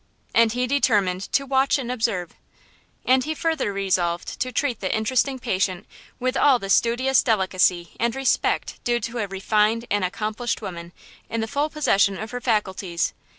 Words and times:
And 0.33 0.53
he 0.53 0.65
determined 0.65 1.31
to 1.33 1.45
watch 1.45 1.77
and 1.77 1.91
observe. 1.91 2.31
And 3.05 3.23
he 3.23 3.35
further 3.35 3.71
resolved 3.71 4.39
to 4.39 4.51
treat 4.51 4.79
the 4.79 4.91
interesting 4.91 5.37
patient 5.37 5.85
with 6.19 6.35
all 6.35 6.57
the 6.57 6.71
studious 6.71 7.21
delicacy 7.21 7.91
and 7.99 8.15
respect 8.15 8.83
due 8.83 8.99
to 9.01 9.19
a 9.19 9.27
refined 9.27 9.85
and 9.91 10.03
accomplished 10.03 10.59
woman 10.59 10.91
in 11.29 11.39
the 11.39 11.47
full 11.47 11.69
possession 11.69 12.17
of 12.17 12.31
her 12.31 12.41
faculties. 12.41 13.13